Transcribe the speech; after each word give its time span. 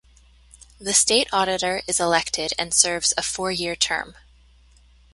The 0.79 0.95
State 0.95 1.27
Auditor 1.31 1.83
is 1.85 1.99
elected 1.99 2.53
and 2.57 2.73
serves 2.73 3.13
a 3.17 3.21
four-year 3.21 3.75
term. 3.75 4.15